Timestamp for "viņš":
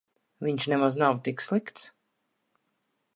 0.47-0.65